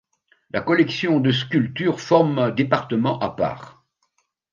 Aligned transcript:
La 0.49 0.61
collection 0.61 1.19
de 1.19 1.31
sculptures 1.31 2.01
forme 2.01 2.39
un 2.39 2.49
département 2.49 3.19
à 3.19 3.29
part. 3.35 3.85